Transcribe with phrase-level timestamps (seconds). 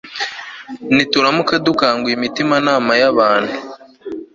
[0.95, 3.53] Nituramuka dukanguye imitimanama yabantu